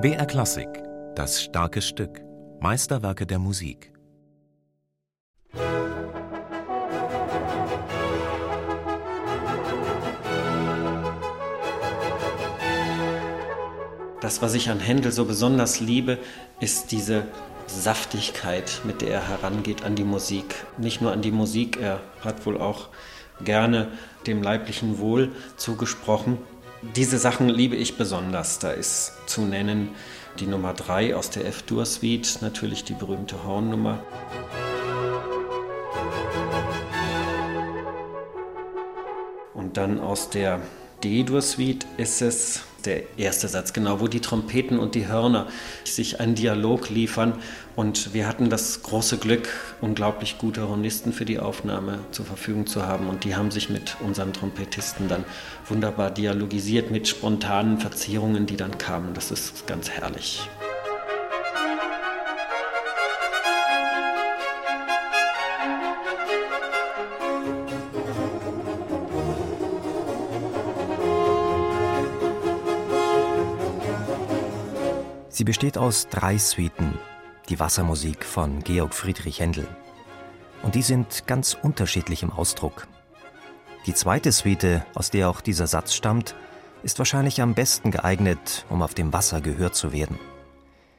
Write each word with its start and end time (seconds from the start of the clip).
BR 0.00 0.26
Klassik, 0.26 0.66
das 1.14 1.40
starke 1.40 1.80
Stück, 1.80 2.20
Meisterwerke 2.58 3.26
der 3.26 3.38
Musik. 3.38 3.92
Das, 14.20 14.42
was 14.42 14.54
ich 14.54 14.68
an 14.68 14.80
Händel 14.80 15.12
so 15.12 15.26
besonders 15.26 15.78
liebe, 15.78 16.18
ist 16.58 16.90
diese 16.90 17.28
Saftigkeit, 17.68 18.80
mit 18.82 19.00
der 19.00 19.12
er 19.12 19.28
herangeht 19.28 19.84
an 19.84 19.94
die 19.94 20.02
Musik. 20.02 20.56
Nicht 20.76 21.00
nur 21.00 21.12
an 21.12 21.22
die 21.22 21.30
Musik, 21.30 21.78
er 21.80 22.00
hat 22.24 22.44
wohl 22.46 22.58
auch 22.60 22.88
gerne 23.44 23.88
dem 24.26 24.42
leiblichen 24.42 24.98
Wohl 24.98 25.30
zugesprochen. 25.56 26.38
Diese 26.96 27.18
Sachen 27.18 27.48
liebe 27.48 27.76
ich 27.76 27.96
besonders. 27.96 28.58
Da 28.58 28.70
ist 28.70 29.12
zu 29.26 29.42
nennen 29.42 29.90
die 30.38 30.46
Nummer 30.46 30.74
3 30.74 31.14
aus 31.14 31.30
der 31.30 31.46
F-Dur-Suite, 31.46 32.38
natürlich 32.40 32.84
die 32.84 32.94
berühmte 32.94 33.44
Hornnummer. 33.44 33.98
Und 39.54 39.76
dann 39.76 40.00
aus 40.00 40.30
der 40.30 40.60
D-Dur-Suite 41.04 41.86
ist 41.96 42.22
es 42.22 42.62
der 42.86 43.18
erste 43.18 43.48
Satz, 43.48 43.72
genau, 43.72 44.00
wo 44.00 44.08
die 44.08 44.20
Trompeten 44.20 44.78
und 44.78 44.94
die 44.94 45.08
Hörner 45.08 45.46
sich 45.84 46.20
einen 46.20 46.34
Dialog 46.34 46.90
liefern. 46.90 47.34
Und 47.74 48.12
wir 48.12 48.28
hatten 48.28 48.50
das 48.50 48.82
große 48.82 49.18
Glück, 49.18 49.48
unglaublich 49.80 50.38
gute 50.38 50.68
Hornisten 50.68 51.12
für 51.12 51.24
die 51.24 51.38
Aufnahme 51.38 51.98
zur 52.10 52.26
Verfügung 52.26 52.66
zu 52.66 52.86
haben. 52.86 53.08
Und 53.08 53.24
die 53.24 53.34
haben 53.34 53.50
sich 53.50 53.70
mit 53.70 53.96
unseren 54.00 54.32
Trompetisten 54.32 55.08
dann 55.08 55.24
wunderbar 55.66 56.10
dialogisiert 56.10 56.90
mit 56.90 57.08
spontanen 57.08 57.78
Verzierungen, 57.78 58.46
die 58.46 58.56
dann 58.56 58.76
kamen. 58.78 59.14
Das 59.14 59.30
ist 59.30 59.66
ganz 59.66 59.90
herrlich. 59.90 60.48
Sie 75.34 75.44
besteht 75.44 75.78
aus 75.78 76.08
drei 76.08 76.36
Suiten, 76.36 76.98
die 77.48 77.58
Wassermusik 77.58 78.22
von 78.22 78.62
Georg 78.62 78.92
Friedrich 78.92 79.40
Händel. 79.40 79.66
Und 80.62 80.74
die 80.74 80.82
sind 80.82 81.26
ganz 81.26 81.56
unterschiedlich 81.60 82.22
im 82.22 82.30
Ausdruck. 82.30 82.86
Die 83.86 83.94
zweite 83.94 84.30
Suite, 84.30 84.82
aus 84.94 85.08
der 85.08 85.30
auch 85.30 85.40
dieser 85.40 85.66
Satz 85.66 85.94
stammt, 85.94 86.36
ist 86.82 86.98
wahrscheinlich 86.98 87.40
am 87.40 87.54
besten 87.54 87.90
geeignet, 87.90 88.66
um 88.68 88.82
auf 88.82 88.92
dem 88.92 89.14
Wasser 89.14 89.40
gehört 89.40 89.74
zu 89.74 89.94
werden. 89.94 90.18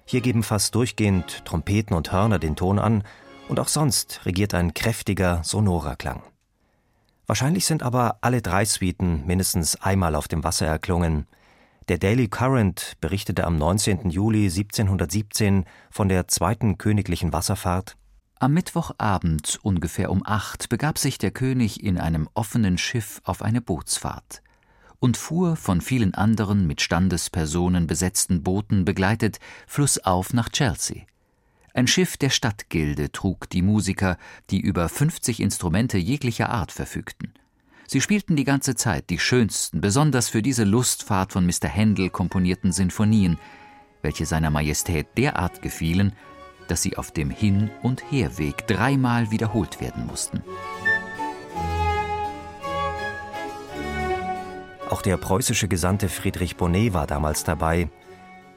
Hier 0.04 0.22
geben 0.22 0.42
fast 0.42 0.74
durchgehend 0.74 1.46
Trompeten 1.46 1.96
und 1.96 2.12
Hörner 2.12 2.40
den 2.40 2.56
Ton 2.56 2.80
an, 2.80 3.04
und 3.50 3.60
auch 3.60 3.68
sonst 3.68 4.22
regiert 4.26 4.56
ein 4.56 4.74
kräftiger, 4.74 5.42
sonorer 5.44 5.96
Klang. 5.96 6.24
Wahrscheinlich 7.28 7.68
sind 7.68 7.84
aber 7.84 8.18
alle 8.22 8.42
drei 8.42 8.66
Suiten 8.66 9.28
mindestens 9.28 9.80
einmal 9.80 10.16
auf 10.16 10.28
dem 10.28 10.44
Wasser 10.44 10.66
erklungen, 10.66 11.28
der 11.90 11.98
Daily 11.98 12.28
Current 12.30 12.94
berichtete 13.02 13.46
am 13.46 13.58
19. 13.58 14.10
Juli 14.10 14.46
1717 14.46 15.66
von 15.92 16.08
der 16.08 16.28
zweiten 16.28 16.78
königlichen 16.78 17.34
Wasserfahrt. 17.34 17.98
Am 18.40 18.54
Mittwochabend 18.54 19.60
ungefähr 19.64 20.10
um 20.10 20.22
acht 20.26 20.70
begab 20.70 20.98
sich 20.98 21.18
der 21.18 21.32
König 21.32 21.84
in 21.84 21.98
einem 21.98 22.30
offenen 22.34 22.78
Schiff 22.78 23.22
auf 23.26 23.42
eine 23.42 23.62
Bootsfahrt 23.62 24.42
und 25.00 25.18
fuhr 25.18 25.58
von 25.58 25.82
vielen 25.82 26.14
anderen 26.14 26.66
mit 26.66 26.80
Standespersonen 26.80 27.88
besetzten 27.88 28.42
Booten 28.42 28.86
begleitet 28.86 29.40
flussauf 29.68 30.34
nach 30.34 30.48
Chelsea. 30.48 31.04
Ein 31.74 31.88
Schiff 31.88 32.16
der 32.16 32.30
Stadtgilde 32.30 33.12
trug 33.12 33.50
die 33.50 33.62
Musiker, 33.62 34.18
die 34.50 34.62
über 34.62 34.88
50 34.88 35.42
Instrumente 35.42 35.98
jeglicher 35.98 36.50
Art 36.50 36.72
verfügten. 36.72 37.33
Sie 37.88 38.02
spielten 38.02 38.36
die 38.36 38.44
ganze 38.44 38.76
Zeit 38.76 39.10
die 39.10 39.20
schönsten, 39.20 39.82
besonders 39.82 40.30
für 40.30 40.42
diese 40.42 40.64
Lustfahrt 40.64 41.34
von 41.34 41.46
Mr. 41.46 41.68
Händel 41.68 42.10
komponierten 42.10 42.72
Sinfonien, 42.72 43.38
welche 44.02 44.26
seiner 44.26 44.50
Majestät 44.50 45.08
derart 45.18 45.62
gefielen, 45.62 46.14
dass 46.68 46.82
sie 46.82 46.98
auf 46.98 47.12
dem 47.12 47.30
Hin- 47.30 47.70
und 47.82 48.12
Herweg 48.12 48.68
dreimal 48.68 49.32
wiederholt 49.32 49.82
werden 49.82 50.06
mussten. 50.08 50.42
Auch 54.90 55.02
der 55.02 55.18
preußische 55.18 55.68
Gesandte 55.68 56.08
Friedrich 56.08 56.56
Bonnet 56.56 56.94
war 56.94 57.08
damals 57.08 57.44
dabei. 57.44 57.90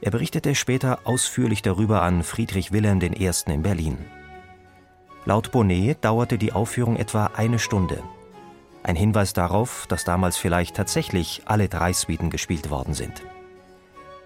Er 0.01 0.11
berichtete 0.11 0.53
später 0.55 0.99
ausführlich 1.03 1.61
darüber 1.61 2.03
an 2.03 2.23
Friedrich 2.23 2.71
Wilhelm 2.71 3.01
I. 3.01 3.31
in 3.47 3.63
Berlin. 3.63 3.97
Laut 5.25 5.51
Bonnet 5.51 6.05
dauerte 6.05 6.37
die 6.37 6.53
Aufführung 6.53 6.95
etwa 6.95 7.31
eine 7.35 7.59
Stunde. 7.59 8.03
Ein 8.83 8.95
Hinweis 8.95 9.33
darauf, 9.33 9.85
dass 9.87 10.03
damals 10.03 10.37
vielleicht 10.37 10.75
tatsächlich 10.75 11.41
alle 11.45 11.67
drei 11.67 11.93
Suiten 11.93 12.29
gespielt 12.29 12.69
worden 12.69 12.93
sind. 12.93 13.23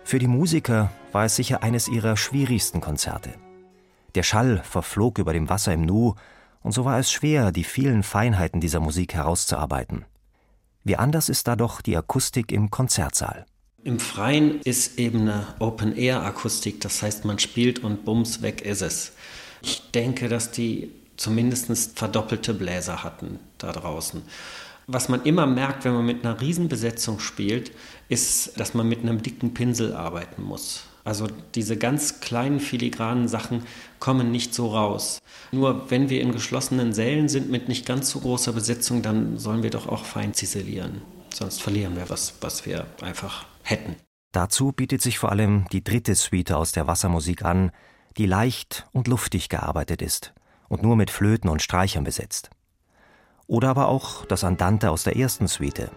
Für 0.03 0.19
die 0.19 0.27
Musiker 0.27 0.91
war 1.11 1.25
es 1.25 1.35
sicher 1.35 1.63
eines 1.63 1.87
ihrer 1.87 2.17
schwierigsten 2.17 2.81
Konzerte. 2.81 3.33
Der 4.15 4.23
Schall 4.23 4.61
verflog 4.63 5.19
über 5.19 5.33
dem 5.33 5.49
Wasser 5.49 5.73
im 5.73 5.81
Nu, 5.81 6.15
und 6.63 6.73
so 6.73 6.85
war 6.85 6.99
es 6.99 7.11
schwer, 7.11 7.51
die 7.51 7.63
vielen 7.63 8.03
Feinheiten 8.03 8.61
dieser 8.61 8.79
Musik 8.79 9.13
herauszuarbeiten. 9.13 10.05
Wie 10.83 10.95
anders 10.95 11.29
ist 11.29 11.47
da 11.47 11.55
doch 11.55 11.81
die 11.81 11.95
Akustik 11.97 12.51
im 12.51 12.69
Konzertsaal. 12.69 13.45
Im 13.83 13.99
Freien 13.99 14.61
ist 14.61 14.99
eben 14.99 15.21
eine 15.21 15.47
Open-Air-Akustik, 15.59 16.81
das 16.81 17.01
heißt, 17.01 17.25
man 17.25 17.39
spielt 17.39 17.79
und 17.79 18.05
bums, 18.05 18.41
weg 18.41 18.61
ist 18.61 18.81
es. 18.81 19.13
Ich 19.63 19.91
denke, 19.91 20.27
dass 20.29 20.51
die 20.51 20.91
zumindest 21.17 21.97
verdoppelte 21.97 22.53
Bläser 22.53 23.03
hatten 23.03 23.39
da 23.63 23.71
draußen. 23.71 24.21
Was 24.87 25.09
man 25.09 25.23
immer 25.23 25.45
merkt, 25.45 25.85
wenn 25.85 25.93
man 25.93 26.05
mit 26.05 26.25
einer 26.25 26.41
Riesenbesetzung 26.41 27.19
spielt, 27.19 27.71
ist, 28.09 28.59
dass 28.59 28.73
man 28.73 28.89
mit 28.89 28.99
einem 28.99 29.21
dicken 29.21 29.53
Pinsel 29.53 29.93
arbeiten 29.93 30.43
muss. 30.43 30.83
Also 31.03 31.27
diese 31.55 31.77
ganz 31.77 32.19
kleinen 32.19 32.59
filigranen 32.59 33.27
Sachen 33.27 33.63
kommen 33.99 34.31
nicht 34.31 34.53
so 34.53 34.67
raus. 34.67 35.19
Nur 35.51 35.89
wenn 35.89 36.09
wir 36.09 36.21
in 36.21 36.31
geschlossenen 36.31 36.93
Sälen 36.93 37.29
sind 37.29 37.49
mit 37.49 37.67
nicht 37.67 37.85
ganz 37.85 38.09
so 38.09 38.19
großer 38.19 38.53
Besetzung, 38.53 39.01
dann 39.01 39.37
sollen 39.37 39.63
wir 39.63 39.71
doch 39.71 39.87
auch 39.87 40.05
fein 40.05 40.33
ziselieren. 40.33 41.01
Sonst 41.33 41.61
verlieren 41.61 41.95
wir 41.95 42.09
was, 42.09 42.35
was 42.41 42.65
wir 42.65 42.85
einfach 43.01 43.45
hätten. 43.63 43.95
Dazu 44.31 44.71
bietet 44.71 45.01
sich 45.01 45.17
vor 45.17 45.31
allem 45.31 45.65
die 45.71 45.83
dritte 45.83 46.15
Suite 46.15 46.51
aus 46.51 46.71
der 46.71 46.87
Wassermusik 46.87 47.43
an, 47.43 47.71
die 48.17 48.25
leicht 48.25 48.87
und 48.91 49.07
luftig 49.07 49.49
gearbeitet 49.49 50.01
ist 50.01 50.33
und 50.69 50.83
nur 50.83 50.95
mit 50.95 51.09
Flöten 51.09 51.49
und 51.49 51.61
Streichern 51.61 52.03
besetzt. 52.03 52.49
Oder 53.51 53.67
aber 53.67 53.89
auch 53.89 54.23
das 54.23 54.45
Andante 54.45 54.91
aus 54.91 55.03
der 55.03 55.17
ersten 55.17 55.49
Suite. 55.49 55.91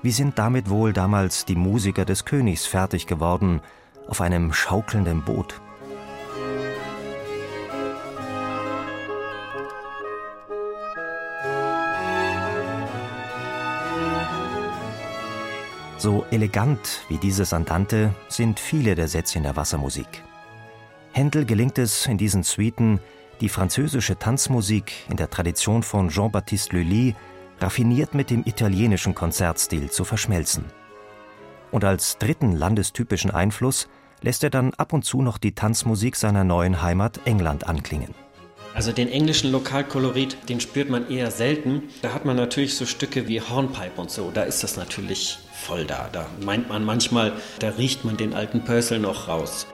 Wie 0.00 0.10
sind 0.10 0.38
damit 0.38 0.70
wohl 0.70 0.94
damals 0.94 1.44
die 1.44 1.54
Musiker 1.54 2.06
des 2.06 2.24
Königs 2.24 2.64
fertig 2.64 3.06
geworden 3.06 3.60
auf 4.08 4.22
einem 4.22 4.54
schaukelnden 4.54 5.20
Boot? 5.22 5.60
So 15.98 16.24
elegant 16.30 17.02
wie 17.10 17.18
dieses 17.18 17.52
Andante 17.52 18.14
sind 18.28 18.58
viele 18.58 18.94
der 18.94 19.08
Sätze 19.08 19.36
in 19.36 19.44
der 19.44 19.56
Wassermusik. 19.56 20.24
Händel 21.12 21.44
gelingt 21.44 21.76
es 21.76 22.06
in 22.06 22.16
diesen 22.16 22.44
Suiten, 22.44 22.98
die 23.40 23.48
französische 23.48 24.18
Tanzmusik 24.18 24.92
in 25.08 25.16
der 25.16 25.30
Tradition 25.30 25.82
von 25.82 26.08
Jean-Baptiste 26.08 26.76
Lully 26.76 27.16
raffiniert 27.60 28.14
mit 28.14 28.30
dem 28.30 28.42
italienischen 28.44 29.14
Konzertstil 29.14 29.90
zu 29.90 30.04
verschmelzen. 30.04 30.64
Und 31.70 31.84
als 31.84 32.18
dritten 32.18 32.52
landestypischen 32.52 33.30
Einfluss 33.30 33.88
lässt 34.20 34.44
er 34.44 34.50
dann 34.50 34.74
ab 34.74 34.92
und 34.92 35.04
zu 35.04 35.22
noch 35.22 35.38
die 35.38 35.54
Tanzmusik 35.54 36.16
seiner 36.16 36.44
neuen 36.44 36.82
Heimat 36.82 37.20
England 37.24 37.66
anklingen. 37.66 38.14
Also 38.74 38.90
den 38.90 39.08
englischen 39.08 39.52
Lokalkolorit, 39.52 40.48
den 40.48 40.60
spürt 40.60 40.88
man 40.88 41.10
eher 41.10 41.30
selten. 41.30 41.82
Da 42.00 42.14
hat 42.14 42.24
man 42.24 42.36
natürlich 42.36 42.74
so 42.74 42.86
Stücke 42.86 43.28
wie 43.28 43.40
Hornpipe 43.40 44.00
und 44.00 44.10
so. 44.10 44.30
Da 44.32 44.42
ist 44.42 44.62
das 44.62 44.76
natürlich 44.76 45.38
voll 45.52 45.84
da. 45.84 46.08
Da 46.10 46.26
meint 46.42 46.68
man 46.70 46.82
manchmal, 46.84 47.34
da 47.58 47.68
riecht 47.70 48.04
man 48.04 48.16
den 48.16 48.32
alten 48.32 48.64
Pörsel 48.64 48.98
noch 48.98 49.28
raus. 49.28 49.66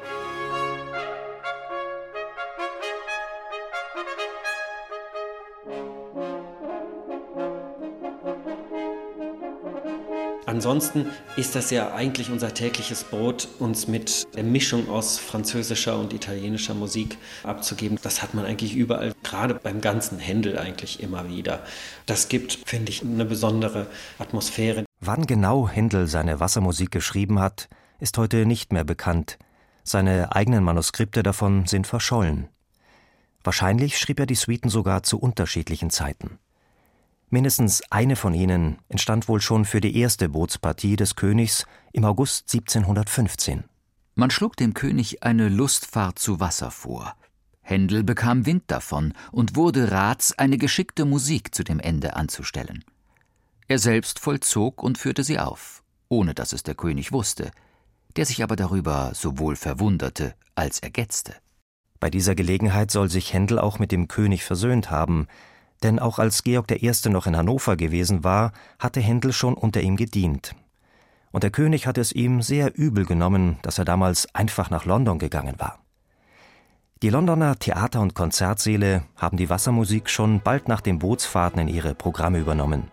Ansonsten 10.58 11.06
ist 11.36 11.54
das 11.54 11.70
ja 11.70 11.94
eigentlich 11.94 12.30
unser 12.30 12.52
tägliches 12.52 13.04
Brot, 13.04 13.46
uns 13.58 13.86
mit 13.86 14.26
der 14.34 14.42
Mischung 14.42 14.88
aus 14.88 15.18
französischer 15.18 15.98
und 15.98 16.12
italienischer 16.12 16.74
Musik 16.74 17.16
abzugeben. 17.44 17.98
Das 18.02 18.22
hat 18.22 18.34
man 18.34 18.44
eigentlich 18.44 18.74
überall, 18.74 19.12
gerade 19.22 19.54
beim 19.54 19.80
ganzen 19.80 20.18
Händel 20.18 20.58
eigentlich 20.58 21.02
immer 21.02 21.28
wieder. 21.28 21.62
Das 22.06 22.28
gibt, 22.28 22.58
finde 22.64 22.90
ich, 22.90 23.02
eine 23.02 23.24
besondere 23.24 23.86
Atmosphäre. 24.18 24.84
Wann 25.00 25.26
genau 25.26 25.68
Händel 25.68 26.06
seine 26.06 26.40
Wassermusik 26.40 26.90
geschrieben 26.90 27.38
hat, 27.38 27.68
ist 28.00 28.18
heute 28.18 28.46
nicht 28.46 28.72
mehr 28.72 28.84
bekannt. 28.84 29.38
Seine 29.84 30.34
eigenen 30.34 30.64
Manuskripte 30.64 31.22
davon 31.22 31.66
sind 31.66 31.86
verschollen. 31.86 32.48
Wahrscheinlich 33.48 33.96
schrieb 33.96 34.20
er 34.20 34.26
die 34.26 34.34
Suiten 34.34 34.68
sogar 34.68 35.04
zu 35.04 35.18
unterschiedlichen 35.18 35.88
Zeiten. 35.88 36.38
Mindestens 37.30 37.82
eine 37.88 38.14
von 38.14 38.34
ihnen 38.34 38.76
entstand 38.90 39.26
wohl 39.26 39.40
schon 39.40 39.64
für 39.64 39.80
die 39.80 39.98
erste 39.98 40.28
Bootspartie 40.28 40.96
des 40.96 41.16
Königs 41.16 41.64
im 41.94 42.04
August 42.04 42.52
1715. 42.52 43.64
Man 44.16 44.30
schlug 44.30 44.54
dem 44.58 44.74
König 44.74 45.22
eine 45.22 45.48
Lustfahrt 45.48 46.18
zu 46.18 46.40
Wasser 46.40 46.70
vor. 46.70 47.14
Händel 47.62 48.04
bekam 48.04 48.44
Wind 48.44 48.64
davon 48.66 49.14
und 49.32 49.56
wurde 49.56 49.92
Rats, 49.92 50.38
eine 50.38 50.58
geschickte 50.58 51.06
Musik 51.06 51.54
zu 51.54 51.64
dem 51.64 51.80
Ende 51.80 52.16
anzustellen. 52.16 52.84
Er 53.66 53.78
selbst 53.78 54.18
vollzog 54.18 54.82
und 54.82 54.98
führte 54.98 55.24
sie 55.24 55.38
auf, 55.38 55.82
ohne 56.10 56.34
dass 56.34 56.52
es 56.52 56.64
der 56.64 56.74
König 56.74 57.12
wusste, 57.12 57.50
der 58.14 58.26
sich 58.26 58.42
aber 58.42 58.56
darüber 58.56 59.12
sowohl 59.14 59.56
verwunderte 59.56 60.34
als 60.54 60.80
ergetzte. 60.80 61.34
Bei 62.00 62.10
dieser 62.10 62.34
Gelegenheit 62.34 62.90
soll 62.90 63.10
sich 63.10 63.32
Händel 63.32 63.58
auch 63.58 63.78
mit 63.78 63.90
dem 63.90 64.06
König 64.06 64.44
versöhnt 64.44 64.90
haben, 64.90 65.26
denn 65.82 65.98
auch 65.98 66.18
als 66.18 66.42
Georg 66.44 66.70
I. 66.70 66.92
noch 67.08 67.26
in 67.26 67.36
Hannover 67.36 67.76
gewesen 67.76 68.24
war, 68.24 68.52
hatte 68.78 69.00
Händel 69.00 69.32
schon 69.32 69.54
unter 69.54 69.80
ihm 69.80 69.96
gedient. 69.96 70.54
Und 71.30 71.42
der 71.42 71.50
König 71.50 71.86
hatte 71.86 72.00
es 72.00 72.12
ihm 72.12 72.42
sehr 72.42 72.76
übel 72.76 73.04
genommen, 73.04 73.58
dass 73.62 73.78
er 73.78 73.84
damals 73.84 74.34
einfach 74.34 74.70
nach 74.70 74.84
London 74.84 75.18
gegangen 75.18 75.56
war. 75.58 75.80
Die 77.02 77.10
Londoner 77.10 77.56
Theater- 77.58 78.00
und 78.00 78.14
Konzertsäle 78.14 79.04
haben 79.16 79.36
die 79.36 79.50
Wassermusik 79.50 80.10
schon 80.10 80.40
bald 80.40 80.66
nach 80.66 80.80
den 80.80 80.98
Bootsfahrten 80.98 81.60
in 81.60 81.68
ihre 81.68 81.94
Programme 81.94 82.38
übernommen. 82.38 82.90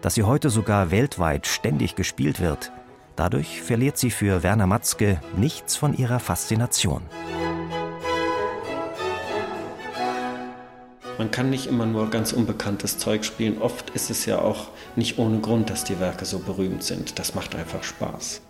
Dass 0.00 0.14
sie 0.14 0.22
heute 0.22 0.50
sogar 0.50 0.92
weltweit 0.92 1.46
ständig 1.48 1.96
gespielt 1.96 2.38
wird, 2.40 2.70
dadurch 3.16 3.62
verliert 3.62 3.98
sie 3.98 4.10
für 4.10 4.44
Werner 4.44 4.68
Matzke 4.68 5.20
nichts 5.36 5.74
von 5.74 5.96
ihrer 5.96 6.20
Faszination. 6.20 7.02
Man 11.18 11.30
kann 11.30 11.48
nicht 11.48 11.66
immer 11.66 11.86
nur 11.86 12.10
ganz 12.10 12.32
unbekanntes 12.32 12.98
Zeug 12.98 13.24
spielen. 13.24 13.58
Oft 13.58 13.90
ist 13.90 14.10
es 14.10 14.26
ja 14.26 14.40
auch 14.40 14.68
nicht 14.96 15.18
ohne 15.18 15.40
Grund, 15.40 15.70
dass 15.70 15.84
die 15.84 15.98
Werke 15.98 16.26
so 16.26 16.40
berühmt 16.40 16.82
sind. 16.82 17.18
Das 17.18 17.34
macht 17.34 17.54
einfach 17.54 17.82
Spaß. 17.82 18.42